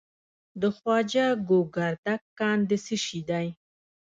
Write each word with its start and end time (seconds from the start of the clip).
د 0.61 0.63
خواجه 0.75 1.25
ګوګردک 1.49 2.21
کان 2.39 2.59
د 2.69 2.71
څه 2.85 2.95
شي 3.05 3.19
دی؟ 3.29 3.47